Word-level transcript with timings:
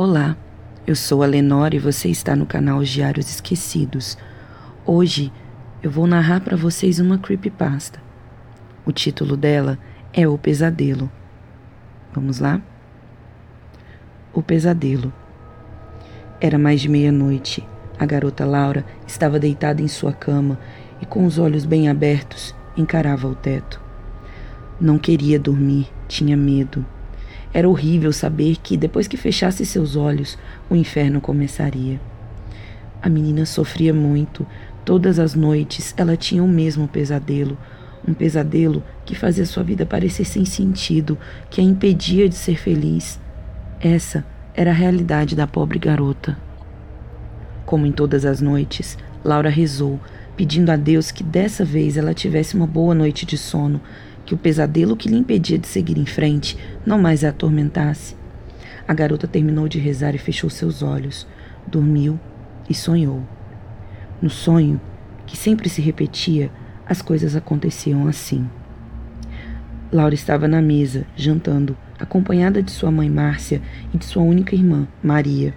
Olá, 0.00 0.36
eu 0.86 0.94
sou 0.94 1.24
a 1.24 1.26
Lenore 1.26 1.76
e 1.76 1.80
você 1.80 2.08
está 2.08 2.36
no 2.36 2.46
canal 2.46 2.84
Diários 2.84 3.28
Esquecidos. 3.28 4.16
Hoje 4.86 5.32
eu 5.82 5.90
vou 5.90 6.06
narrar 6.06 6.40
para 6.40 6.56
vocês 6.56 7.00
uma 7.00 7.18
creepypasta. 7.18 8.00
O 8.86 8.92
título 8.92 9.36
dela 9.36 9.76
é 10.12 10.28
O 10.28 10.38
Pesadelo. 10.38 11.10
Vamos 12.14 12.38
lá? 12.38 12.62
O 14.32 14.40
Pesadelo. 14.40 15.12
Era 16.40 16.60
mais 16.60 16.80
de 16.80 16.88
meia-noite. 16.88 17.66
A 17.98 18.06
garota 18.06 18.44
Laura 18.44 18.84
estava 19.04 19.36
deitada 19.36 19.82
em 19.82 19.88
sua 19.88 20.12
cama 20.12 20.60
e, 21.02 21.06
com 21.06 21.26
os 21.26 21.40
olhos 21.40 21.64
bem 21.64 21.88
abertos, 21.88 22.54
encarava 22.76 23.26
o 23.26 23.34
teto. 23.34 23.80
Não 24.80 24.96
queria 24.96 25.40
dormir, 25.40 25.88
tinha 26.06 26.36
medo. 26.36 26.86
Era 27.52 27.68
horrível 27.68 28.12
saber 28.12 28.56
que, 28.62 28.76
depois 28.76 29.08
que 29.08 29.16
fechasse 29.16 29.64
seus 29.64 29.96
olhos, 29.96 30.38
o 30.68 30.76
inferno 30.76 31.20
começaria. 31.20 32.00
A 33.00 33.08
menina 33.08 33.46
sofria 33.46 33.94
muito. 33.94 34.46
Todas 34.84 35.18
as 35.18 35.34
noites 35.34 35.94
ela 35.96 36.16
tinha 36.16 36.42
o 36.42 36.48
mesmo 36.48 36.88
pesadelo. 36.88 37.56
Um 38.06 38.14
pesadelo 38.14 38.82
que 39.04 39.14
fazia 39.14 39.46
sua 39.46 39.62
vida 39.62 39.86
parecer 39.86 40.24
sem 40.24 40.44
sentido, 40.44 41.16
que 41.50 41.60
a 41.60 41.64
impedia 41.64 42.28
de 42.28 42.34
ser 42.34 42.58
feliz. 42.58 43.20
Essa 43.80 44.24
era 44.54 44.70
a 44.70 44.74
realidade 44.74 45.36
da 45.36 45.46
pobre 45.46 45.78
garota. 45.78 46.36
Como 47.64 47.86
em 47.86 47.92
todas 47.92 48.24
as 48.24 48.40
noites, 48.40 48.98
Laura 49.24 49.50
rezou, 49.50 50.00
pedindo 50.36 50.70
a 50.70 50.76
Deus 50.76 51.10
que 51.10 51.22
dessa 51.22 51.64
vez 51.64 51.96
ela 51.96 52.14
tivesse 52.14 52.56
uma 52.56 52.66
boa 52.66 52.94
noite 52.94 53.26
de 53.26 53.36
sono 53.36 53.80
que 54.28 54.34
o 54.34 54.36
pesadelo 54.36 54.94
que 54.94 55.08
lhe 55.08 55.16
impedia 55.16 55.58
de 55.58 55.66
seguir 55.66 55.96
em 55.96 56.04
frente 56.04 56.54
não 56.84 56.98
mais 56.98 57.24
a 57.24 57.30
atormentasse. 57.30 58.14
A 58.86 58.92
garota 58.92 59.26
terminou 59.26 59.66
de 59.66 59.78
rezar 59.78 60.14
e 60.14 60.18
fechou 60.18 60.50
seus 60.50 60.82
olhos, 60.82 61.26
dormiu 61.66 62.20
e 62.68 62.74
sonhou. 62.74 63.22
No 64.20 64.28
sonho, 64.28 64.78
que 65.24 65.34
sempre 65.34 65.70
se 65.70 65.80
repetia, 65.80 66.50
as 66.86 67.00
coisas 67.00 67.34
aconteciam 67.34 68.06
assim. 68.06 68.46
Laura 69.90 70.14
estava 70.14 70.46
na 70.46 70.60
mesa, 70.60 71.06
jantando, 71.16 71.74
acompanhada 71.98 72.62
de 72.62 72.70
sua 72.70 72.90
mãe 72.90 73.08
Márcia 73.08 73.62
e 73.94 73.96
de 73.96 74.04
sua 74.04 74.22
única 74.22 74.54
irmã, 74.54 74.86
Maria. 75.02 75.54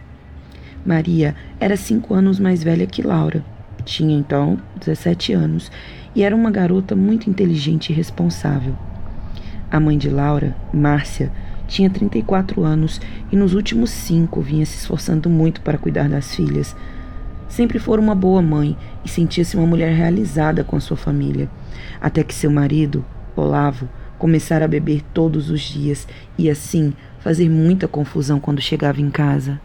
Maria 0.86 1.36
era 1.59 1.76
cinco 1.76 2.14
anos 2.14 2.40
mais 2.40 2.64
velha 2.64 2.88
que 2.88 3.02
Laura. 3.02 3.44
Tinha 3.86 4.18
então 4.18 4.60
17 4.80 5.34
anos 5.34 5.72
e 6.16 6.24
era 6.24 6.36
uma 6.36 6.52
garota 6.52 6.96
muito 6.96 7.30
inteligente 7.30 7.90
e 7.90 7.96
responsável. 7.96 8.76
A 9.70 9.80
mãe 9.80 9.98
de 9.98 10.10
Laura, 10.10 10.56
Márcia, 10.74 11.32
tinha 11.68 11.90
34 11.90 12.64
anos 12.64 13.00
e 13.32 13.36
nos 13.36 13.54
últimos 13.54 13.90
cinco 13.90 14.42
vinha 14.42 14.66
se 14.66 14.78
esforçando 14.78 15.30
muito 15.30 15.62
para 15.62 15.78
cuidar 15.78 16.09
das 16.09 16.36
filhas. 16.36 16.76
Sempre 17.48 17.80
fora 17.80 18.02
uma 18.02 18.14
boa 18.14 18.42
mãe 18.42 18.78
e 19.06 19.09
sentia-se 19.09 19.56
uma 19.56 19.66
mulher 19.66 19.94
realizada 19.94 20.64
com 20.64 20.76
a 20.76 20.82
sua 20.82 20.98
família, 20.98 21.50
até 22.02 22.24
que 22.24 22.34
seu 22.34 22.52
marido, 22.52 23.06
Olavo, 23.36 23.88
começara 24.18 24.66
a 24.66 24.68
beber 24.68 25.02
todos 25.14 25.50
os 25.50 25.62
dias 25.62 26.08
e 26.38 26.50
assim 26.50 26.94
fazer 27.20 27.50
muita 27.50 27.88
confusão 27.88 28.40
quando 28.40 28.62
chegava 28.62 29.02
em 29.02 29.09
casa. 29.09 29.59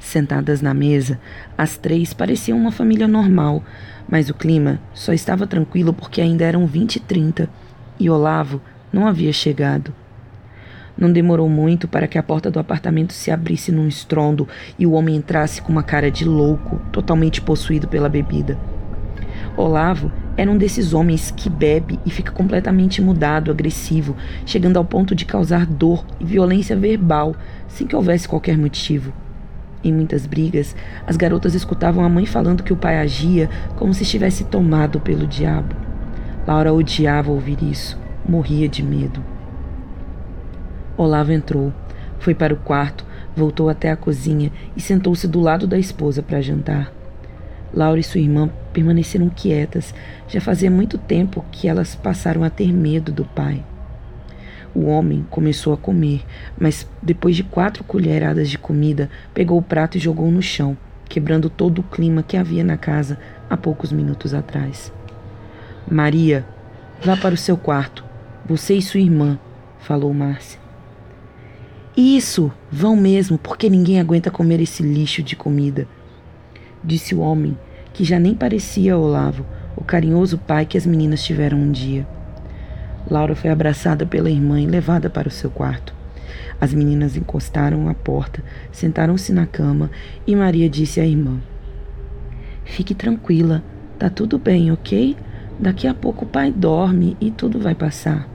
Sentadas 0.00 0.62
na 0.62 0.72
mesa, 0.72 1.20
as 1.56 1.76
três 1.76 2.14
pareciam 2.14 2.58
uma 2.58 2.72
família 2.72 3.06
normal, 3.06 3.62
mas 4.08 4.30
o 4.30 4.34
clima 4.34 4.80
só 4.94 5.12
estava 5.12 5.46
tranquilo 5.46 5.92
porque 5.92 6.22
ainda 6.22 6.44
eram 6.44 6.66
vinte 6.66 6.96
e 6.96 7.00
trinta 7.00 7.48
e 7.98 8.08
Olavo 8.08 8.60
não 8.90 9.06
havia 9.06 9.32
chegado. 9.32 9.94
Não 10.98 11.12
demorou 11.12 11.48
muito 11.48 11.86
para 11.86 12.08
que 12.08 12.18
a 12.18 12.22
porta 12.22 12.50
do 12.50 12.58
apartamento 12.58 13.12
se 13.12 13.30
abrisse 13.30 13.70
num 13.70 13.86
estrondo 13.86 14.48
e 14.78 14.86
o 14.86 14.92
homem 14.92 15.16
entrasse 15.16 15.62
com 15.62 15.70
uma 15.70 15.82
cara 15.82 16.10
de 16.10 16.24
louco, 16.24 16.80
totalmente 16.90 17.40
possuído 17.40 17.86
pela 17.86 18.08
bebida. 18.08 18.58
Olavo 19.56 20.10
era 20.36 20.50
um 20.50 20.56
desses 20.56 20.94
homens 20.94 21.30
que 21.30 21.50
bebe 21.50 22.00
e 22.06 22.10
fica 22.10 22.32
completamente 22.32 23.02
mudado, 23.02 23.50
agressivo, 23.50 24.16
chegando 24.46 24.78
ao 24.78 24.84
ponto 24.84 25.14
de 25.14 25.26
causar 25.26 25.66
dor 25.66 26.04
e 26.18 26.24
violência 26.24 26.74
verbal 26.74 27.36
sem 27.68 27.86
que 27.86 27.94
houvesse 27.94 28.26
qualquer 28.26 28.56
motivo. 28.56 29.12
Em 29.82 29.92
muitas 29.92 30.26
brigas, 30.26 30.76
as 31.06 31.16
garotas 31.16 31.54
escutavam 31.54 32.04
a 32.04 32.08
mãe 32.08 32.26
falando 32.26 32.62
que 32.62 32.72
o 32.72 32.76
pai 32.76 32.98
agia 32.98 33.48
como 33.76 33.94
se 33.94 34.02
estivesse 34.02 34.44
tomado 34.44 35.00
pelo 35.00 35.26
diabo. 35.26 35.74
Laura 36.46 36.72
odiava 36.72 37.30
ouvir 37.30 37.62
isso, 37.62 37.98
morria 38.28 38.68
de 38.68 38.82
medo. 38.82 39.22
Olavo 40.96 41.32
entrou, 41.32 41.72
foi 42.18 42.34
para 42.34 42.52
o 42.52 42.58
quarto, 42.58 43.06
voltou 43.34 43.70
até 43.70 43.90
a 43.90 43.96
cozinha 43.96 44.52
e 44.76 44.80
sentou-se 44.80 45.26
do 45.26 45.40
lado 45.40 45.66
da 45.66 45.78
esposa 45.78 46.22
para 46.22 46.42
jantar. 46.42 46.92
Laura 47.72 48.00
e 48.00 48.02
sua 48.02 48.20
irmã 48.20 48.50
permaneceram 48.72 49.28
quietas. 49.28 49.94
Já 50.28 50.40
fazia 50.40 50.70
muito 50.70 50.98
tempo 50.98 51.44
que 51.50 51.68
elas 51.68 51.94
passaram 51.94 52.42
a 52.42 52.50
ter 52.50 52.72
medo 52.72 53.12
do 53.12 53.24
pai. 53.24 53.64
O 54.74 54.86
homem 54.86 55.26
começou 55.30 55.72
a 55.72 55.76
comer, 55.76 56.24
mas 56.58 56.86
depois 57.02 57.34
de 57.34 57.42
quatro 57.42 57.82
colheradas 57.82 58.48
de 58.48 58.56
comida, 58.56 59.10
pegou 59.34 59.58
o 59.58 59.62
prato 59.62 59.96
e 59.96 60.00
jogou 60.00 60.30
no 60.30 60.40
chão, 60.40 60.76
quebrando 61.08 61.50
todo 61.50 61.80
o 61.80 61.82
clima 61.82 62.22
que 62.22 62.36
havia 62.36 62.62
na 62.62 62.76
casa 62.76 63.18
há 63.48 63.56
poucos 63.56 63.90
minutos 63.90 64.32
atrás. 64.32 64.92
Maria, 65.90 66.46
vá 67.02 67.16
para 67.16 67.34
o 67.34 67.38
seu 67.38 67.56
quarto. 67.56 68.04
Você 68.46 68.74
e 68.74 68.82
sua 68.82 69.00
irmã, 69.00 69.38
falou 69.80 70.14
Márcia. 70.14 70.60
Isso, 71.96 72.52
vão 72.70 72.94
mesmo, 72.94 73.36
porque 73.36 73.68
ninguém 73.68 73.98
aguenta 73.98 74.30
comer 74.30 74.60
esse 74.60 74.82
lixo 74.82 75.22
de 75.22 75.34
comida, 75.34 75.88
disse 76.82 77.14
o 77.14 77.20
homem, 77.20 77.58
que 77.92 78.04
já 78.04 78.18
nem 78.18 78.34
parecia 78.34 78.96
Olavo, 78.96 79.44
o 79.76 79.82
carinhoso 79.82 80.38
pai 80.38 80.64
que 80.64 80.78
as 80.78 80.86
meninas 80.86 81.22
tiveram 81.22 81.58
um 81.58 81.72
dia. 81.72 82.06
Laura 83.10 83.34
foi 83.34 83.50
abraçada 83.50 84.06
pela 84.06 84.30
irmã 84.30 84.60
e 84.60 84.66
levada 84.66 85.10
para 85.10 85.26
o 85.26 85.32
seu 85.32 85.50
quarto. 85.50 85.92
As 86.60 86.72
meninas 86.72 87.16
encostaram 87.16 87.88
à 87.88 87.94
porta, 87.94 88.42
sentaram-se 88.70 89.32
na 89.32 89.46
cama 89.46 89.90
e 90.26 90.36
Maria 90.36 90.68
disse 90.68 91.00
à 91.00 91.06
irmã: 91.06 91.40
Fique 92.64 92.94
tranquila, 92.94 93.64
tá 93.98 94.08
tudo 94.08 94.38
bem, 94.38 94.70
ok? 94.70 95.16
Daqui 95.58 95.88
a 95.88 95.94
pouco 95.94 96.24
o 96.24 96.28
pai 96.28 96.52
dorme 96.52 97.16
e 97.20 97.30
tudo 97.30 97.58
vai 97.58 97.74
passar. 97.74 98.28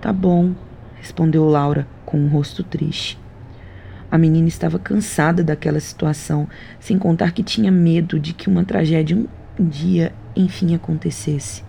Tá 0.00 0.12
bom, 0.12 0.54
respondeu 0.96 1.44
Laura 1.44 1.86
com 2.06 2.18
um 2.18 2.28
rosto 2.28 2.64
triste. 2.64 3.18
A 4.10 4.16
menina 4.16 4.48
estava 4.48 4.78
cansada 4.78 5.44
daquela 5.44 5.78
situação, 5.78 6.48
sem 6.80 6.98
contar 6.98 7.32
que 7.32 7.42
tinha 7.42 7.70
medo 7.70 8.18
de 8.18 8.32
que 8.32 8.48
uma 8.48 8.64
tragédia 8.64 9.16
um 9.16 9.68
dia 9.68 10.12
enfim 10.34 10.74
acontecesse. 10.74 11.62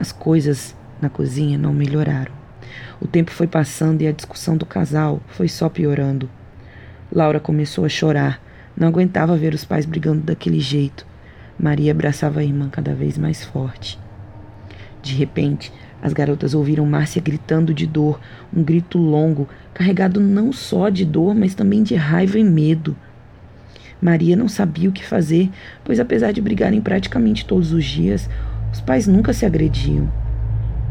As 0.00 0.12
coisas 0.12 0.74
na 0.98 1.10
cozinha 1.10 1.58
não 1.58 1.74
melhoraram. 1.74 2.32
O 2.98 3.06
tempo 3.06 3.30
foi 3.30 3.46
passando 3.46 4.00
e 4.00 4.06
a 4.06 4.12
discussão 4.12 4.56
do 4.56 4.64
casal 4.64 5.20
foi 5.28 5.46
só 5.46 5.68
piorando. 5.68 6.26
Laura 7.12 7.38
começou 7.38 7.84
a 7.84 7.88
chorar, 7.90 8.42
não 8.74 8.88
aguentava 8.88 9.36
ver 9.36 9.52
os 9.52 9.62
pais 9.62 9.84
brigando 9.84 10.22
daquele 10.22 10.58
jeito. 10.58 11.06
Maria 11.58 11.92
abraçava 11.92 12.40
a 12.40 12.42
irmã 12.42 12.70
cada 12.70 12.94
vez 12.94 13.18
mais 13.18 13.44
forte. 13.44 13.98
De 15.02 15.14
repente, 15.14 15.70
as 16.02 16.14
garotas 16.14 16.54
ouviram 16.54 16.86
Márcia 16.86 17.20
gritando 17.20 17.74
de 17.74 17.86
dor, 17.86 18.18
um 18.56 18.62
grito 18.62 18.96
longo, 18.96 19.46
carregado 19.74 20.18
não 20.18 20.50
só 20.50 20.88
de 20.88 21.04
dor, 21.04 21.34
mas 21.34 21.54
também 21.54 21.82
de 21.82 21.94
raiva 21.94 22.38
e 22.38 22.44
medo. 22.44 22.96
Maria 24.00 24.34
não 24.34 24.48
sabia 24.48 24.88
o 24.88 24.92
que 24.92 25.04
fazer, 25.04 25.50
pois 25.84 26.00
apesar 26.00 26.32
de 26.32 26.40
brigarem 26.40 26.80
praticamente 26.80 27.44
todos 27.44 27.70
os 27.70 27.84
dias, 27.84 28.30
os 28.72 28.80
pais 28.80 29.06
nunca 29.06 29.32
se 29.32 29.44
agrediam. 29.44 30.10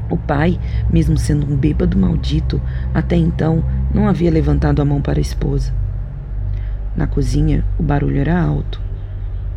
O 0.10 0.18
pai, 0.18 0.60
mesmo 0.92 1.18
sendo 1.18 1.52
um 1.52 1.56
bêbado 1.56 1.98
maldito, 1.98 2.62
até 2.94 3.16
então 3.16 3.64
não 3.94 4.08
havia 4.08 4.32
levantado 4.32 4.82
a 4.82 4.86
mão 4.86 5.02
para 5.02 5.20
a 5.20 5.22
esposa. 5.22 5.74
Na 6.96 7.06
cozinha, 7.06 7.64
o 7.78 7.84
barulho 7.84 8.20
era 8.20 8.42
alto. 8.42 8.82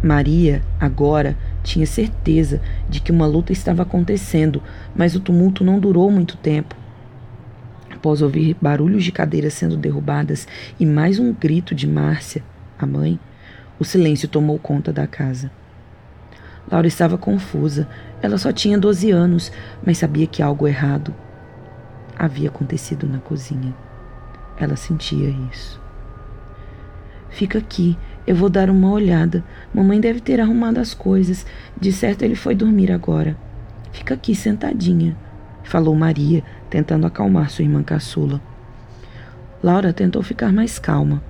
Maria, 0.02 0.62
agora, 0.78 1.36
tinha 1.62 1.86
certeza 1.86 2.60
de 2.88 3.00
que 3.00 3.10
uma 3.10 3.26
luta 3.26 3.52
estava 3.52 3.82
acontecendo, 3.82 4.62
mas 4.94 5.14
o 5.14 5.20
tumulto 5.20 5.64
não 5.64 5.78
durou 5.78 6.10
muito 6.10 6.36
tempo. 6.36 6.74
Após 7.90 8.20
ouvir 8.20 8.56
barulhos 8.60 9.04
de 9.04 9.12
cadeiras 9.12 9.54
sendo 9.54 9.76
derrubadas 9.76 10.46
e 10.78 10.84
mais 10.84 11.18
um 11.18 11.32
grito 11.32 11.74
de 11.74 11.86
Márcia, 11.86 12.42
a 12.78 12.84
mãe, 12.84 13.18
o 13.78 13.84
silêncio 13.84 14.28
tomou 14.28 14.58
conta 14.58 14.92
da 14.92 15.06
casa. 15.06 15.50
Laura 16.70 16.86
estava 16.86 17.18
confusa. 17.18 17.88
Ela 18.22 18.38
só 18.38 18.52
tinha 18.52 18.78
12 18.78 19.10
anos, 19.10 19.50
mas 19.84 19.98
sabia 19.98 20.26
que 20.26 20.42
algo 20.42 20.68
errado 20.68 21.12
havia 22.16 22.48
acontecido 22.48 23.06
na 23.08 23.18
cozinha. 23.18 23.74
Ela 24.56 24.76
sentia 24.76 25.28
isso. 25.50 25.80
Fica 27.28 27.58
aqui, 27.58 27.98
eu 28.26 28.36
vou 28.36 28.48
dar 28.48 28.70
uma 28.70 28.90
olhada. 28.90 29.42
Mamãe 29.74 30.00
deve 30.00 30.20
ter 30.20 30.40
arrumado 30.40 30.78
as 30.78 30.94
coisas. 30.94 31.44
De 31.80 31.92
certo, 31.92 32.22
ele 32.22 32.36
foi 32.36 32.54
dormir 32.54 32.92
agora. 32.92 33.36
Fica 33.90 34.14
aqui 34.14 34.34
sentadinha, 34.34 35.16
falou 35.64 35.94
Maria, 35.94 36.44
tentando 36.70 37.06
acalmar 37.06 37.50
sua 37.50 37.64
irmã 37.64 37.82
caçula. 37.82 38.40
Laura 39.62 39.92
tentou 39.92 40.22
ficar 40.22 40.52
mais 40.52 40.78
calma. 40.78 41.22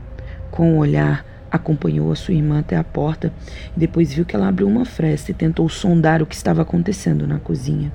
Com 0.50 0.74
o 0.74 0.78
olhar, 0.78 1.24
acompanhou 1.52 2.10
a 2.10 2.16
sua 2.16 2.32
irmã 2.32 2.60
até 2.60 2.76
a 2.76 2.82
porta 2.82 3.30
e 3.76 3.78
depois 3.78 4.14
viu 4.14 4.24
que 4.24 4.34
ela 4.34 4.48
abriu 4.48 4.66
uma 4.66 4.86
fresta 4.86 5.30
e 5.30 5.34
tentou 5.34 5.68
sondar 5.68 6.22
o 6.22 6.26
que 6.26 6.34
estava 6.34 6.62
acontecendo 6.62 7.26
na 7.26 7.38
cozinha. 7.38 7.92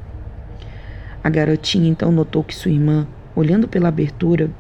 A 1.24 1.30
garotinha 1.30 1.90
então 1.90 2.12
notou 2.12 2.44
que 2.44 2.56
sua 2.56 2.72
irmã, 2.72 3.08
olhando 3.36 3.68
pela 3.68 3.90
abertura, 3.90 4.52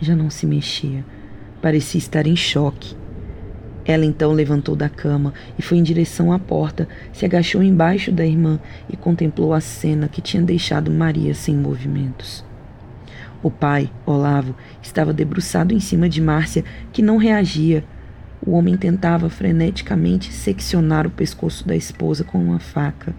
já 0.00 0.16
não 0.16 0.30
se 0.30 0.46
mexia. 0.46 1.04
Parecia 1.60 1.98
estar 1.98 2.26
em 2.26 2.34
choque. 2.34 2.96
Ela 3.84 4.06
então 4.06 4.32
levantou 4.32 4.74
da 4.74 4.88
cama 4.88 5.34
e 5.58 5.62
foi 5.62 5.78
em 5.78 5.82
direção 5.82 6.32
à 6.32 6.38
porta, 6.38 6.88
se 7.12 7.24
agachou 7.24 7.62
embaixo 7.62 8.10
da 8.10 8.24
irmã 8.24 8.58
e 8.88 8.96
contemplou 8.96 9.52
a 9.52 9.60
cena 9.60 10.08
que 10.08 10.22
tinha 10.22 10.42
deixado 10.42 10.90
Maria 10.90 11.34
sem 11.34 11.54
movimentos. 11.54 12.49
O 13.42 13.50
pai, 13.50 13.90
Olavo, 14.04 14.54
estava 14.82 15.14
debruçado 15.14 15.72
em 15.72 15.80
cima 15.80 16.10
de 16.10 16.20
Márcia, 16.20 16.62
que 16.92 17.00
não 17.00 17.16
reagia. 17.16 17.82
O 18.44 18.52
homem 18.52 18.76
tentava 18.76 19.30
freneticamente 19.30 20.30
seccionar 20.30 21.06
o 21.06 21.10
pescoço 21.10 21.66
da 21.66 21.74
esposa 21.74 22.22
com 22.22 22.38
uma 22.38 22.58
faca. 22.58 23.14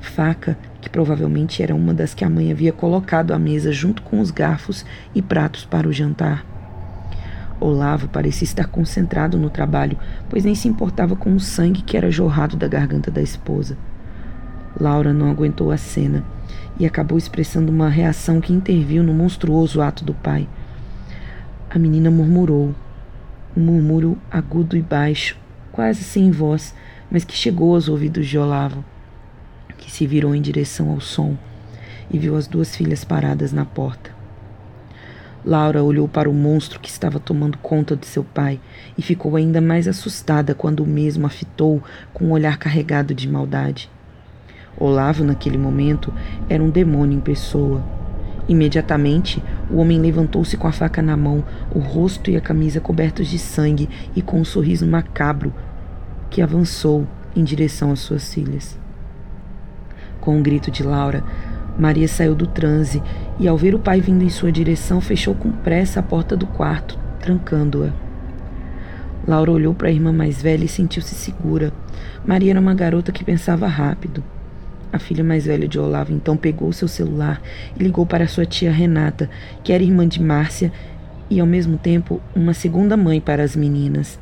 Faca 0.00 0.58
que 0.80 0.90
provavelmente 0.90 1.62
era 1.62 1.74
uma 1.74 1.94
das 1.94 2.14
que 2.14 2.24
a 2.24 2.30
mãe 2.30 2.50
havia 2.50 2.72
colocado 2.72 3.32
à 3.32 3.38
mesa 3.38 3.70
junto 3.70 4.02
com 4.02 4.18
os 4.18 4.32
garfos 4.32 4.84
e 5.14 5.22
pratos 5.22 5.64
para 5.64 5.88
o 5.88 5.92
jantar. 5.92 6.44
Olavo 7.60 8.08
parecia 8.08 8.44
estar 8.44 8.66
concentrado 8.66 9.38
no 9.38 9.48
trabalho, 9.48 9.96
pois 10.28 10.44
nem 10.44 10.56
se 10.56 10.66
importava 10.66 11.14
com 11.14 11.32
o 11.32 11.40
sangue 11.40 11.82
que 11.82 11.96
era 11.96 12.10
jorrado 12.10 12.56
da 12.56 12.66
garganta 12.66 13.08
da 13.08 13.22
esposa. 13.22 13.78
Laura 14.78 15.12
não 15.12 15.30
aguentou 15.30 15.70
a 15.70 15.76
cena 15.76 16.24
e 16.78 16.86
acabou 16.86 17.16
expressando 17.16 17.70
uma 17.70 17.88
reação 17.88 18.40
que 18.40 18.52
interviu 18.52 19.02
no 19.02 19.14
monstruoso 19.14 19.80
ato 19.80 20.04
do 20.04 20.14
pai. 20.14 20.48
A 21.70 21.78
menina 21.78 22.10
murmurou, 22.10 22.74
um 23.56 23.60
murmúrio 23.60 24.18
agudo 24.30 24.76
e 24.76 24.82
baixo, 24.82 25.36
quase 25.70 26.02
sem 26.02 26.30
voz, 26.30 26.74
mas 27.10 27.24
que 27.24 27.36
chegou 27.36 27.74
aos 27.74 27.88
ouvidos 27.88 28.26
de 28.26 28.38
Olavo, 28.38 28.84
que 29.78 29.90
se 29.90 30.06
virou 30.06 30.34
em 30.34 30.42
direção 30.42 30.90
ao 30.90 31.00
som 31.00 31.36
e 32.10 32.18
viu 32.18 32.36
as 32.36 32.46
duas 32.46 32.74
filhas 32.74 33.04
paradas 33.04 33.52
na 33.52 33.64
porta. 33.64 34.10
Laura 35.44 35.82
olhou 35.82 36.08
para 36.08 36.30
o 36.30 36.32
monstro 36.32 36.80
que 36.80 36.88
estava 36.88 37.20
tomando 37.20 37.58
conta 37.58 37.94
de 37.94 38.06
seu 38.06 38.24
pai 38.24 38.58
e 38.96 39.02
ficou 39.02 39.36
ainda 39.36 39.60
mais 39.60 39.86
assustada 39.86 40.54
quando 40.54 40.80
o 40.80 40.86
mesmo 40.86 41.26
a 41.26 41.28
fitou 41.28 41.82
com 42.14 42.26
um 42.26 42.30
olhar 42.30 42.56
carregado 42.56 43.14
de 43.14 43.28
maldade. 43.28 43.90
Olavo, 44.78 45.24
naquele 45.24 45.58
momento, 45.58 46.12
era 46.48 46.62
um 46.62 46.70
demônio 46.70 47.16
em 47.16 47.20
pessoa. 47.20 47.82
Imediatamente, 48.48 49.42
o 49.70 49.78
homem 49.78 50.00
levantou-se 50.00 50.56
com 50.56 50.68
a 50.68 50.72
faca 50.72 51.00
na 51.00 51.16
mão, 51.16 51.42
o 51.74 51.78
rosto 51.78 52.30
e 52.30 52.36
a 52.36 52.40
camisa 52.40 52.80
cobertos 52.80 53.28
de 53.28 53.38
sangue 53.38 53.88
e 54.14 54.20
com 54.20 54.40
um 54.40 54.44
sorriso 54.44 54.86
macabro 54.86 55.52
que 56.28 56.42
avançou 56.42 57.06
em 57.34 57.42
direção 57.42 57.90
às 57.90 58.00
suas 58.00 58.32
filhas. 58.32 58.78
Com 60.20 60.36
um 60.36 60.42
grito 60.42 60.70
de 60.70 60.82
Laura, 60.82 61.24
Maria 61.78 62.06
saiu 62.06 62.34
do 62.34 62.46
transe 62.46 63.02
e, 63.38 63.48
ao 63.48 63.56
ver 63.56 63.74
o 63.74 63.78
pai 63.78 64.00
vindo 64.00 64.22
em 64.22 64.30
sua 64.30 64.52
direção, 64.52 65.00
fechou 65.00 65.34
com 65.34 65.50
pressa 65.50 66.00
a 66.00 66.02
porta 66.02 66.36
do 66.36 66.46
quarto, 66.46 66.98
trancando-a. 67.20 67.92
Laura 69.26 69.50
olhou 69.50 69.74
para 69.74 69.88
a 69.88 69.92
irmã 69.92 70.12
mais 70.12 70.40
velha 70.40 70.64
e 70.64 70.68
sentiu-se 70.68 71.14
segura. 71.14 71.72
Maria 72.26 72.52
era 72.52 72.60
uma 72.60 72.74
garota 72.74 73.10
que 73.10 73.24
pensava 73.24 73.66
rápido. 73.66 74.22
A 74.94 74.98
filha 75.00 75.24
mais 75.24 75.44
velha 75.44 75.66
de 75.66 75.76
Olavo 75.76 76.12
então 76.12 76.36
pegou 76.36 76.72
seu 76.72 76.86
celular 76.86 77.42
e 77.76 77.82
ligou 77.82 78.06
para 78.06 78.28
sua 78.28 78.46
tia 78.46 78.70
Renata, 78.70 79.28
que 79.64 79.72
era 79.72 79.82
irmã 79.82 80.06
de 80.06 80.22
Márcia 80.22 80.70
e 81.28 81.40
ao 81.40 81.46
mesmo 81.48 81.76
tempo 81.76 82.20
uma 82.32 82.54
segunda 82.54 82.96
mãe 82.96 83.20
para 83.20 83.42
as 83.42 83.56
meninas. 83.56 84.20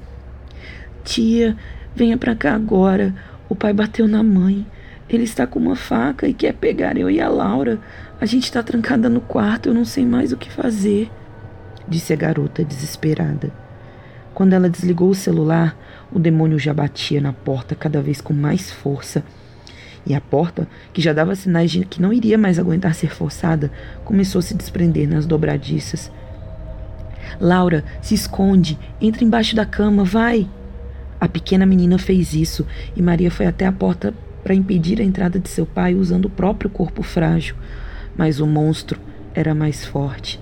Tia, 1.05 1.55
venha 1.95 2.17
para 2.17 2.35
cá 2.35 2.55
agora. 2.55 3.15
O 3.51 3.55
pai 3.55 3.75
bateu 3.75 4.09
na 4.09 4.23
mãe. 4.23 4.67
Ele 5.11 5.25
está 5.25 5.47
com 5.47 5.59
uma 5.59 5.77
faca 5.77 6.27
e 6.27 6.33
quer 6.33 6.55
pegar 6.55 6.97
eu 6.97 7.11
e 7.11 7.21
a 7.21 7.29
Laura. 7.29 7.79
A 8.19 8.25
gente 8.25 8.45
está 8.45 8.63
trancada 8.63 9.11
no 9.11 9.21
quarto, 9.21 9.69
eu 9.69 9.75
não 9.75 9.85
sei 9.85 10.07
mais 10.07 10.33
o 10.33 10.39
que 10.39 10.51
fazer, 10.51 11.11
disse 11.87 12.15
a 12.15 12.17
garota 12.17 12.65
desesperada. 12.65 13.53
Quando 14.33 14.55
ela 14.55 14.71
desligou 14.71 15.11
o 15.11 15.15
celular, 15.15 15.77
o 16.11 16.19
demônio 16.19 16.59
já 16.59 16.73
batia 16.73 17.21
na 17.21 17.35
porta 17.35 17.75
cada 17.75 18.01
vez 18.01 18.23
com 18.23 18.33
mais 18.33 18.71
força 18.71 19.23
e 20.05 20.15
a 20.15 20.21
porta, 20.21 20.69
que 20.93 21.01
já 21.01 21.13
dava 21.13 21.35
sinais 21.35 21.71
de 21.71 21.85
que 21.85 22.03
não 22.03 22.13
iria 22.13 22.37
mais 22.37 22.59
aguentar 22.59 22.95
ser 22.95 23.15
forçada, 23.15 23.71
começou 24.05 24.41
a 24.41 24.43
se 24.43 24.55
desprender 24.55 25.09
nas 25.09 25.27
dobradiças. 25.27 26.11
Laura, 27.41 27.85
se 28.01 28.15
esconde, 28.15 28.79
entra 29.01 29.25
embaixo 29.25 29.55
da 29.55 29.65
cama, 29.65 30.05
vai! 30.05 30.49
A 31.21 31.29
pequena 31.29 31.65
menina 31.65 31.99
fez 31.99 32.35
isso 32.35 32.67
e 32.97 33.03
Maria 33.03 33.31
foi 33.31 33.47
até 33.47 33.65
a 33.65 33.73
porta 33.73 34.13
para 34.43 34.55
impedir 34.55 35.01
a 35.01 35.05
entrada 35.05 35.39
de 35.39 35.49
seu 35.49 35.65
pai 35.65 35.95
usando 35.95 36.25
o 36.25 36.31
próprio 36.31 36.69
corpo 36.69 37.03
frágil, 37.03 37.55
mas 38.17 38.41
o 38.41 38.47
monstro 38.47 39.01
era 39.35 39.55
mais 39.55 39.85
forte. 39.85 40.41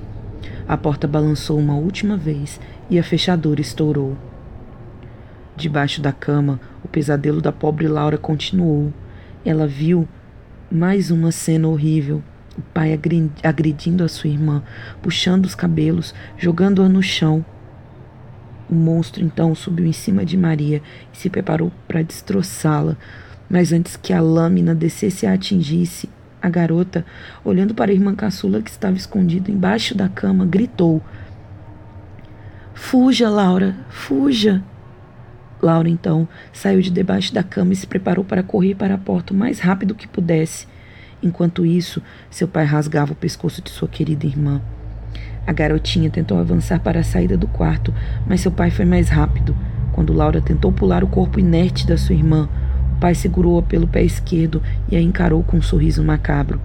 A 0.66 0.76
porta 0.76 1.06
balançou 1.06 1.58
uma 1.58 1.74
última 1.74 2.16
vez 2.16 2.60
e 2.88 2.98
a 2.98 3.02
fechadura 3.02 3.60
estourou. 3.60 4.16
Debaixo 5.56 6.00
da 6.00 6.12
cama, 6.12 6.58
o 6.82 6.88
pesadelo 6.88 7.42
da 7.42 7.52
pobre 7.52 7.86
Laura 7.86 8.16
continuou. 8.16 8.92
Ela 9.44 9.66
viu 9.66 10.08
mais 10.70 11.10
uma 11.10 11.32
cena 11.32 11.68
horrível. 11.68 12.22
O 12.56 12.62
pai 12.62 12.98
agredindo 13.42 14.04
a 14.04 14.08
sua 14.08 14.28
irmã, 14.28 14.62
puxando 15.00 15.46
os 15.46 15.54
cabelos, 15.54 16.14
jogando-a 16.36 16.88
no 16.88 17.02
chão. 17.02 17.44
O 18.68 18.74
monstro 18.74 19.24
então 19.24 19.54
subiu 19.54 19.86
em 19.86 19.92
cima 19.92 20.24
de 20.24 20.36
Maria 20.36 20.82
e 21.12 21.16
se 21.16 21.30
preparou 21.30 21.72
para 21.88 22.02
destroçá-la. 22.02 22.96
Mas 23.48 23.72
antes 23.72 23.96
que 23.96 24.12
a 24.12 24.20
lâmina 24.20 24.74
descesse 24.74 25.24
e 25.24 25.28
a 25.28 25.32
atingisse, 25.32 26.08
a 26.40 26.48
garota, 26.48 27.04
olhando 27.44 27.74
para 27.74 27.90
a 27.90 27.94
irmã 27.94 28.14
caçula 28.14 28.62
que 28.62 28.70
estava 28.70 28.96
escondida 28.96 29.50
embaixo 29.50 29.96
da 29.96 30.08
cama, 30.08 30.46
gritou: 30.46 31.02
Fuja, 32.74 33.28
Laura, 33.28 33.76
fuja! 33.88 34.62
Laura 35.62 35.88
então 35.88 36.26
saiu 36.52 36.80
de 36.80 36.90
debaixo 36.90 37.34
da 37.34 37.42
cama 37.42 37.72
e 37.72 37.76
se 37.76 37.86
preparou 37.86 38.24
para 38.24 38.42
correr 38.42 38.74
para 38.74 38.94
a 38.94 38.98
porta 38.98 39.34
o 39.34 39.36
mais 39.36 39.60
rápido 39.60 39.94
que 39.94 40.08
pudesse. 40.08 40.66
Enquanto 41.22 41.66
isso, 41.66 42.02
seu 42.30 42.48
pai 42.48 42.64
rasgava 42.64 43.12
o 43.12 43.16
pescoço 43.16 43.60
de 43.60 43.70
sua 43.70 43.88
querida 43.88 44.26
irmã. 44.26 44.60
A 45.46 45.52
garotinha 45.52 46.08
tentou 46.08 46.38
avançar 46.38 46.80
para 46.80 47.00
a 47.00 47.04
saída 47.04 47.36
do 47.36 47.46
quarto, 47.46 47.92
mas 48.26 48.40
seu 48.40 48.50
pai 48.50 48.70
foi 48.70 48.84
mais 48.84 49.08
rápido. 49.08 49.54
Quando 49.92 50.14
Laura 50.14 50.40
tentou 50.40 50.72
pular 50.72 51.04
o 51.04 51.08
corpo 51.08 51.38
inerte 51.38 51.86
da 51.86 51.98
sua 51.98 52.14
irmã, 52.14 52.48
o 52.96 53.00
pai 53.00 53.14
segurou-a 53.14 53.62
pelo 53.62 53.88
pé 53.88 54.02
esquerdo 54.02 54.62
e 54.90 54.96
a 54.96 55.00
encarou 55.00 55.42
com 55.42 55.58
um 55.58 55.62
sorriso 55.62 56.02
macabro. 56.02 56.60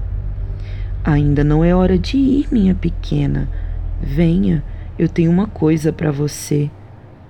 Ainda 1.03 1.43
não 1.43 1.63
é 1.63 1.75
hora 1.75 1.97
de 1.97 2.17
ir, 2.17 2.47
minha 2.51 2.73
pequena. 2.73 3.49
Venha, 4.01 4.63
eu 4.97 5.09
tenho 5.09 5.31
uma 5.31 5.47
coisa 5.47 5.91
para 5.91 6.11
você, 6.11 6.69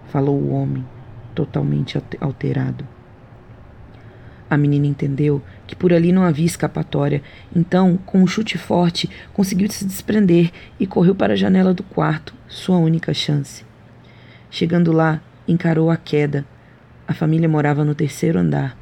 falou 0.07 0.39
o 0.39 0.51
homem 0.51 0.85
totalmente 1.35 2.01
alterado. 2.19 2.87
A 4.49 4.57
menina 4.57 4.87
entendeu 4.87 5.41
que 5.67 5.75
por 5.75 5.91
ali 5.91 6.11
não 6.11 6.23
havia 6.23 6.45
escapatória, 6.45 7.21
então, 7.55 7.97
com 8.05 8.21
um 8.21 8.27
chute 8.27 8.57
forte, 8.57 9.09
conseguiu 9.33 9.69
se 9.69 9.83
desprender 9.85 10.51
e 10.79 10.87
correu 10.87 11.15
para 11.15 11.33
a 11.33 11.35
janela 11.35 11.73
do 11.73 11.83
quarto, 11.83 12.33
sua 12.47 12.77
única 12.77 13.13
chance. 13.13 13.65
Chegando 14.49 14.91
lá, 14.91 15.19
encarou 15.47 15.89
a 15.89 15.97
queda. 15.97 16.45
A 17.07 17.13
família 17.13 17.49
morava 17.49 17.83
no 17.83 17.95
terceiro 17.95 18.39
andar. 18.39 18.77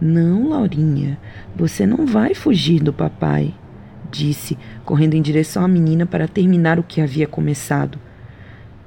Não, 0.00 0.48
Laurinha, 0.48 1.18
você 1.56 1.86
não 1.86 2.04
vai 2.04 2.34
fugir 2.34 2.80
do 2.82 2.92
papai, 2.92 3.54
disse, 4.10 4.58
correndo 4.84 5.14
em 5.14 5.22
direção 5.22 5.64
à 5.64 5.68
menina 5.68 6.06
para 6.06 6.28
terminar 6.28 6.78
o 6.78 6.84
que 6.84 7.00
havia 7.00 7.26
começado. 7.26 7.98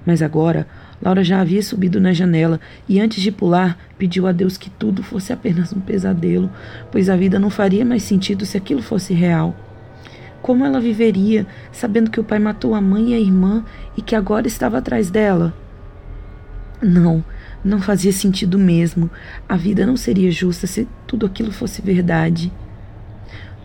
Mas 0.05 0.21
agora 0.21 0.67
Laura 1.01 1.23
já 1.23 1.41
havia 1.41 1.63
subido 1.63 1.99
na 1.99 2.13
janela 2.13 2.59
e, 2.87 2.99
antes 2.99 3.23
de 3.23 3.31
pular, 3.31 3.77
pediu 3.97 4.27
a 4.27 4.31
Deus 4.31 4.57
que 4.57 4.69
tudo 4.69 5.01
fosse 5.01 5.33
apenas 5.33 5.73
um 5.73 5.79
pesadelo, 5.79 6.51
pois 6.91 7.09
a 7.09 7.15
vida 7.15 7.39
não 7.39 7.49
faria 7.49 7.83
mais 7.83 8.03
sentido 8.03 8.45
se 8.45 8.55
aquilo 8.55 8.81
fosse 8.81 9.13
real. 9.13 9.55
Como 10.41 10.65
ela 10.65 10.79
viveria, 10.79 11.45
sabendo 11.71 12.11
que 12.11 12.19
o 12.19 12.23
pai 12.23 12.39
matou 12.39 12.75
a 12.75 12.81
mãe 12.81 13.11
e 13.11 13.13
a 13.13 13.19
irmã 13.19 13.63
e 13.97 14.01
que 14.01 14.15
agora 14.15 14.47
estava 14.47 14.77
atrás 14.77 15.09
dela? 15.09 15.53
Não, 16.81 17.23
não 17.63 17.79
fazia 17.79 18.11
sentido 18.11 18.57
mesmo. 18.57 19.09
A 19.47 19.55
vida 19.55 19.85
não 19.85 19.95
seria 19.95 20.31
justa 20.31 20.65
se 20.65 20.87
tudo 21.05 21.25
aquilo 21.25 21.51
fosse 21.51 21.81
verdade. 21.81 22.51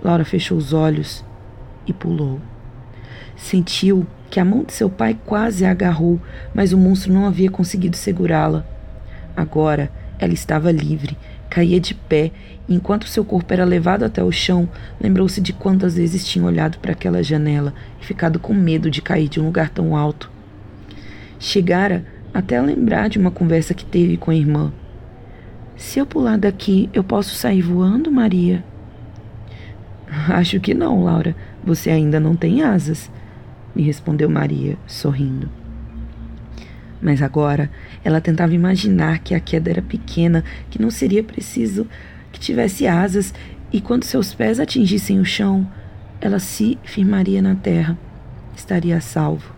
Laura 0.03 0.25
fechou 0.25 0.59
os 0.59 0.73
olhos 0.75 1.25
e 1.87 1.93
pulou. 1.93 2.41
Sentiu 3.37 4.07
que 4.31 4.41
a 4.41 4.45
mão 4.45 4.65
de 4.65 4.73
seu 4.73 4.91
pai 4.91 5.17
quase 5.25 5.65
a 5.65 5.71
agarrou, 5.71 6.21
mas 6.55 6.73
o 6.73 6.79
monstro 6.79 7.13
não 7.13 7.27
havia 7.27 7.51
conseguido 7.51 7.97
segurá-la. 7.97 8.65
Agora 9.37 9.91
ela 10.19 10.33
estava 10.33 10.73
livre, 10.73 11.17
Caía 11.49 11.81
de 11.81 11.95
pé 11.95 12.33
e, 12.69 12.75
enquanto 12.75 13.09
seu 13.09 13.25
corpo 13.25 13.53
era 13.53 13.65
levado 13.65 14.05
até 14.05 14.23
o 14.23 14.33
chão, 14.33 14.69
lembrou-se 15.01 15.41
de 15.41 15.53
quantas 15.53 15.97
vezes 15.97 16.27
tinha 16.27 16.45
olhado 16.45 16.79
para 16.79 16.93
aquela 16.93 17.23
janela 17.23 17.73
e 18.01 18.05
ficado 18.05 18.39
com 18.39 18.53
medo 18.53 18.91
de 18.91 19.01
cair 19.01 19.29
de 19.29 19.41
um 19.41 19.47
lugar 19.47 19.71
tão 19.71 19.97
alto. 19.97 20.31
Chegara 21.39 22.05
até 22.35 22.57
a 22.57 22.63
lembrar 22.63 23.09
de 23.09 23.19
uma 23.19 23.31
conversa 23.31 23.75
que 23.75 23.85
teve 23.85 24.17
com 24.17 24.31
a 24.31 24.35
irmã. 24.35 24.73
Se 25.77 25.99
eu 25.99 26.07
pular 26.07 26.37
daqui, 26.37 26.91
eu 26.93 27.05
posso 27.05 27.35
sair 27.35 27.63
voando, 27.63 28.11
Maria? 28.11 28.65
Acho 30.29 30.59
que 30.59 30.75
não, 30.75 31.05
Laura. 31.05 31.35
Você 31.65 31.91
ainda 31.91 32.19
não 32.19 32.35
tem 32.35 32.63
asas, 32.63 33.11
me 33.77 33.83
respondeu 33.83 34.31
Maria, 34.31 34.79
sorrindo. 34.87 35.51
Mas 37.01 37.21
agora 37.21 37.71
ela 38.03 38.23
tentava 38.23 38.55
imaginar 38.55 39.19
que 39.19 39.35
a 39.35 39.41
queda 39.41 39.71
era 39.71 39.83
pequena, 39.83 40.43
que 40.71 40.81
não 40.81 40.91
seria 40.91 41.23
preciso 41.23 41.87
que 42.33 42.41
tivesse 42.41 42.87
asas 42.87 43.35
e 43.71 43.79
quando 43.81 44.05
seus 44.05 44.33
pés 44.33 44.59
atingissem 44.59 45.21
o 45.21 45.25
chão, 45.27 45.71
ela 46.23 46.39
se 46.39 46.79
firmaria 46.85 47.43
na 47.43 47.55
terra, 47.55 47.99
estaria 48.57 48.97
a 48.97 49.01
salvo. 49.01 49.55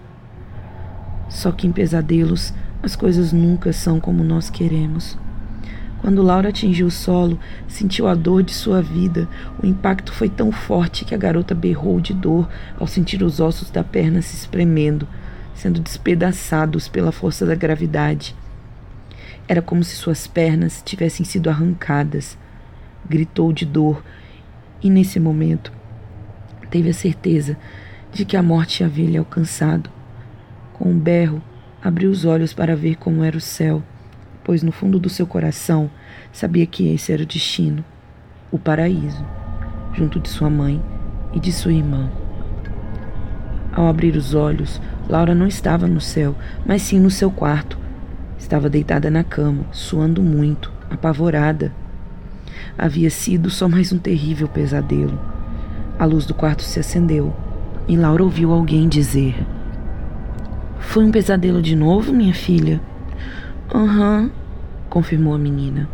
Só 1.29 1.53
que 1.53 1.69
em 1.69 1.73
pesadelos 1.73 2.53
as 2.83 2.97
coisas 2.97 3.33
nunca 3.33 3.73
são 3.73 4.01
como 4.01 4.25
nós 4.25 4.51
queremos. 4.51 5.17
Quando 6.01 6.23
Laura 6.23 6.49
atingiu 6.49 6.87
o 6.87 6.91
solo, 6.91 7.39
sentiu 7.67 8.07
a 8.07 8.15
dor 8.15 8.43
de 8.43 8.55
sua 8.55 8.81
vida. 8.81 9.29
O 9.63 9.67
impacto 9.67 10.13
foi 10.13 10.29
tão 10.29 10.53
forte 10.53 11.05
que 11.05 11.15
a 11.15 11.19
garota 11.19 11.55
berrou 11.55 12.01
de 12.01 12.15
dor 12.15 12.49
ao 12.79 12.87
sentir 12.87 13.23
os 13.23 13.41
ossos 13.41 13.71
da 13.71 13.83
perna 13.83 14.23
se 14.23 14.37
espremendo, 14.37 15.09
sendo 15.55 15.81
despedaçados 15.81 16.89
pela 16.89 17.11
força 17.11 17.45
da 17.45 17.55
gravidade. 17.55 18.35
Era 19.49 19.61
como 19.61 19.83
se 19.83 19.97
suas 19.97 20.27
pernas 20.27 20.83
tivessem 20.85 21.27
sido 21.27 21.51
arrancadas. 21.51 22.39
Gritou 23.09 23.53
de 23.53 23.67
dor 23.67 24.03
e, 24.83 24.89
nesse 24.89 25.19
momento, 25.19 25.73
teve 26.71 26.91
a 26.91 26.95
certeza 26.95 27.57
de 28.13 28.25
que 28.25 28.37
a 28.37 28.43
morte 28.43 28.85
havia 28.85 29.09
lhe 29.09 29.19
alcançado. 29.19 29.91
Com 30.75 30.91
um 30.91 30.99
berro, 30.99 31.43
abriu 31.83 32.11
os 32.11 32.25
olhos 32.25 32.53
para 32.53 32.77
ver 32.77 32.97
como 32.97 33.25
era 33.25 33.37
o 33.37 33.41
céu, 33.41 33.83
pois 34.49 34.63
no 34.63 34.73
fundo 34.73 34.99
do 34.99 35.11
seu 35.11 35.27
coração 35.27 35.91
sabia 36.33 36.65
que 36.65 36.89
esse 36.89 37.13
era 37.13 37.23
o 37.23 37.27
destino 37.27 37.85
o 38.51 38.59
paraíso, 38.59 39.23
junto 39.93 40.19
de 40.19 40.27
sua 40.31 40.49
mãe 40.49 40.83
e 41.35 41.39
de 41.39 41.53
sua 41.53 41.71
irmã. 41.71 42.11
Ao 43.71 43.87
abrir 43.87 44.17
os 44.17 44.33
olhos, 44.33 44.81
Laura 45.07 45.35
não 45.35 45.47
estava 45.47 45.87
no 45.87 46.01
céu, 46.01 46.35
mas 46.65 46.81
sim 46.81 46.99
no 46.99 47.11
seu 47.11 47.31
quarto. 47.31 47.79
Estava 48.39 48.71
deitada 48.71 49.11
na 49.11 49.23
cama, 49.23 49.67
suando 49.71 50.23
muito, 50.23 50.73
apavorada. 50.89 51.71
Havia 52.79 53.11
sido 53.11 53.51
só 53.51 53.69
mais 53.69 53.93
um 53.93 53.99
terrível 53.99 54.49
pesadelo. 54.49 55.21
A 55.99 56.07
luz 56.07 56.25
do 56.25 56.33
quarto 56.33 56.63
se 56.63 56.81
acendeu 56.81 57.37
e 57.87 57.99
Laura 57.99 58.25
ouviu 58.25 58.51
alguém 58.51 58.89
dizer: 58.89 59.47
Foi 60.79 61.05
um 61.05 61.11
pesadelo 61.11 61.61
de 61.61 61.77
novo, 61.77 62.15
minha 62.15 62.33
filha? 62.33 62.81
Aham, 63.75 64.23
uhum, 64.23 64.31
confirmou 64.89 65.35
a 65.35 65.39
menina. 65.39 65.89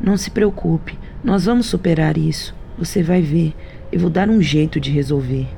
Não 0.00 0.16
se 0.16 0.30
preocupe, 0.30 0.98
nós 1.24 1.46
vamos 1.46 1.66
superar 1.66 2.18
isso. 2.18 2.54
Você 2.78 3.02
vai 3.02 3.22
ver, 3.22 3.54
eu 3.90 4.00
vou 4.00 4.10
dar 4.10 4.28
um 4.28 4.40
jeito 4.40 4.78
de 4.78 4.90
resolver. 4.90 5.48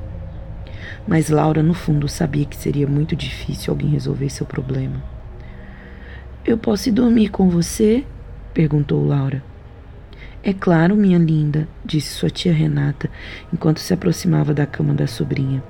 Mas 1.07 1.29
Laura, 1.29 1.61
no 1.61 1.73
fundo, 1.73 2.07
sabia 2.07 2.45
que 2.45 2.55
seria 2.55 2.87
muito 2.87 3.15
difícil 3.15 3.71
alguém 3.71 3.89
resolver 3.89 4.29
seu 4.29 4.45
problema. 4.45 5.03
Eu 6.45 6.57
posso 6.57 6.89
ir 6.89 6.93
dormir 6.93 7.29
com 7.29 7.49
você? 7.49 8.05
perguntou 8.53 9.05
Laura. 9.05 9.43
É 10.41 10.53
claro, 10.53 10.95
minha 10.95 11.17
linda, 11.17 11.67
disse 11.85 12.13
sua 12.13 12.29
tia 12.29 12.53
Renata, 12.53 13.09
enquanto 13.51 13.79
se 13.79 13.93
aproximava 13.93 14.53
da 14.53 14.65
cama 14.65 14.93
da 14.93 15.07
sobrinha. 15.07 15.63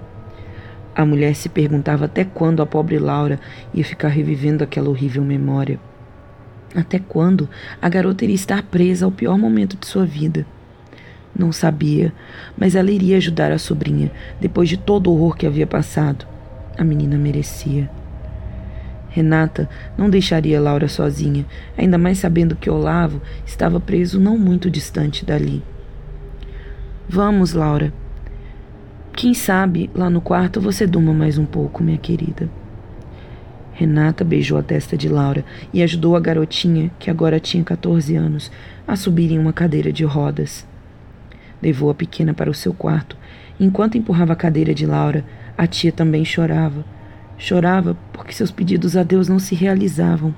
A 0.95 1.05
mulher 1.05 1.35
se 1.35 1.49
perguntava 1.49 2.05
até 2.05 2.23
quando 2.23 2.61
a 2.61 2.65
pobre 2.65 2.99
Laura 2.99 3.39
ia 3.73 3.83
ficar 3.83 4.09
revivendo 4.09 4.63
aquela 4.63 4.89
horrível 4.89 5.23
memória. 5.23 5.79
Até 6.75 6.99
quando 6.99 7.49
a 7.81 7.89
garota 7.89 8.23
iria 8.23 8.35
estar 8.35 8.61
presa 8.63 9.05
ao 9.05 9.11
pior 9.11 9.37
momento 9.37 9.77
de 9.77 9.87
sua 9.87 10.05
vida. 10.05 10.45
Não 11.35 11.51
sabia, 11.51 12.13
mas 12.55 12.75
ela 12.75 12.91
iria 12.91 13.17
ajudar 13.17 13.51
a 13.51 13.57
sobrinha, 13.57 14.11
depois 14.39 14.69
de 14.69 14.77
todo 14.77 15.09
o 15.09 15.13
horror 15.13 15.35
que 15.35 15.47
havia 15.47 15.65
passado. 15.65 16.27
A 16.77 16.83
menina 16.83 17.17
merecia. 17.17 17.89
Renata 19.09 19.69
não 19.97 20.09
deixaria 20.09 20.61
Laura 20.61 20.87
sozinha, 20.87 21.45
ainda 21.77 21.97
mais 21.97 22.19
sabendo 22.19 22.55
que 22.55 22.69
Olavo 22.69 23.21
estava 23.45 23.79
preso 23.79 24.19
não 24.19 24.37
muito 24.37 24.69
distante 24.69 25.25
dali. 25.25 25.63
Vamos, 27.07 27.53
Laura. 27.53 27.93
Quem 29.15 29.35
sabe 29.35 29.91
lá 29.93 30.09
no 30.09 30.19
quarto 30.19 30.59
você 30.59 30.87
durma 30.87 31.13
mais 31.13 31.37
um 31.37 31.45
pouco, 31.45 31.83
minha 31.83 31.99
querida. 31.99 32.49
Renata 33.71 34.23
beijou 34.23 34.57
a 34.57 34.63
testa 34.63 34.97
de 34.97 35.07
Laura 35.07 35.45
e 35.71 35.83
ajudou 35.83 36.15
a 36.15 36.19
garotinha, 36.19 36.91
que 36.97 37.11
agora 37.11 37.39
tinha 37.39 37.63
14 37.63 38.15
anos, 38.15 38.51
a 38.87 38.95
subir 38.95 39.31
em 39.31 39.37
uma 39.37 39.53
cadeira 39.53 39.93
de 39.93 40.03
rodas. 40.03 40.65
Levou 41.61 41.91
a 41.91 41.95
pequena 41.95 42.33
para 42.33 42.49
o 42.49 42.55
seu 42.55 42.73
quarto. 42.73 43.15
Enquanto 43.59 43.97
empurrava 43.97 44.33
a 44.33 44.35
cadeira 44.35 44.73
de 44.73 44.85
Laura, 44.85 45.23
a 45.55 45.67
tia 45.67 45.91
também 45.91 46.25
chorava. 46.25 46.83
Chorava 47.37 47.95
porque 48.11 48.33
seus 48.33 48.49
pedidos 48.49 48.97
a 48.97 49.03
Deus 49.03 49.29
não 49.29 49.37
se 49.37 49.53
realizavam. 49.53 50.33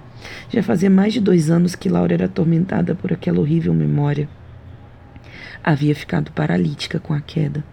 Já 0.49 0.61
fazia 0.61 0.89
mais 0.89 1.13
de 1.13 1.21
dois 1.21 1.49
anos 1.49 1.75
que 1.75 1.89
Laura 1.89 2.13
era 2.13 2.25
atormentada 2.25 2.93
por 2.93 3.13
aquela 3.13 3.39
horrível 3.39 3.73
memória. 3.73 4.27
Havia 5.63 5.95
ficado 5.95 6.31
paralítica 6.31 6.99
com 6.99 7.13
a 7.13 7.21
queda. 7.21 7.63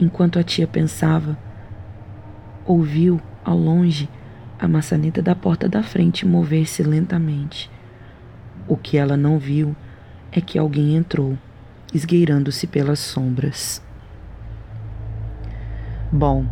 Enquanto 0.00 0.38
a 0.38 0.42
tia 0.42 0.66
pensava, 0.66 1.36
ouviu, 2.64 3.20
ao 3.44 3.56
longe, 3.56 4.08
a 4.58 4.66
maçaneta 4.66 5.20
da 5.20 5.34
porta 5.34 5.68
da 5.68 5.82
frente 5.82 6.26
mover-se 6.26 6.82
lentamente. 6.82 7.70
O 8.66 8.76
que 8.76 8.96
ela 8.96 9.16
não 9.16 9.38
viu 9.38 9.76
é 10.32 10.40
que 10.40 10.58
alguém 10.58 10.96
entrou, 10.96 11.36
esgueirando-se 11.92 12.66
pelas 12.66 12.98
sombras. 12.98 13.82
Bom, 16.10 16.46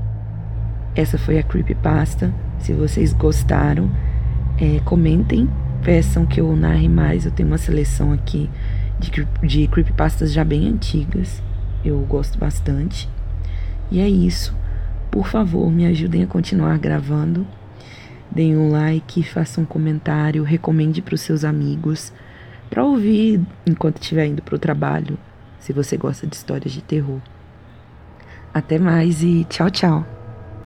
essa 0.94 1.16
foi 1.16 1.38
a 1.38 1.42
creepypasta. 1.42 2.32
Se 2.58 2.72
vocês 2.72 3.12
gostaram, 3.12 3.90
é, 4.58 4.80
comentem, 4.80 5.48
peçam 5.82 6.26
que 6.26 6.40
eu 6.40 6.54
narre 6.54 6.88
mais. 6.88 7.24
Eu 7.24 7.30
tenho 7.30 7.48
uma 7.48 7.58
seleção 7.58 8.12
aqui 8.12 8.50
de, 8.98 9.26
de 9.42 9.68
creepypastas 9.68 10.32
já 10.32 10.44
bem 10.44 10.68
antigas. 10.68 11.42
Eu 11.84 11.98
gosto 12.00 12.38
bastante. 12.38 13.08
E 13.90 14.00
é 14.00 14.08
isso. 14.08 14.54
Por 15.10 15.26
favor, 15.26 15.70
me 15.70 15.86
ajudem 15.86 16.22
a 16.22 16.26
continuar 16.26 16.78
gravando. 16.78 17.46
Deem 18.30 18.56
um 18.56 18.70
like, 18.70 19.22
façam 19.22 19.64
um 19.64 19.66
comentário, 19.66 20.42
recomende 20.42 21.00
para 21.00 21.14
os 21.14 21.20
seus 21.20 21.44
amigos 21.44 22.12
para 22.68 22.84
ouvir 22.84 23.40
enquanto 23.66 24.00
estiver 24.00 24.26
indo 24.26 24.42
para 24.42 24.54
o 24.54 24.58
trabalho, 24.58 25.18
se 25.58 25.72
você 25.72 25.96
gosta 25.96 26.26
de 26.26 26.36
histórias 26.36 26.72
de 26.72 26.82
terror. 26.82 27.20
Até 28.52 28.78
mais 28.78 29.22
e 29.22 29.44
tchau, 29.44 29.70
tchau. 29.70 30.17